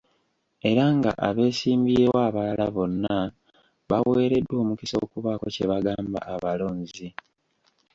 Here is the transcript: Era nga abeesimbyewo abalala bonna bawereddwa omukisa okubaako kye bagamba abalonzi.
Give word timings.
Era 0.69 0.85
nga 0.97 1.11
abeesimbyewo 1.27 2.17
abalala 2.27 2.65
bonna 2.75 3.15
bawereddwa 3.89 4.55
omukisa 4.63 4.95
okubaako 5.05 5.45
kye 5.55 5.65
bagamba 5.71 6.19
abalonzi. 6.33 7.07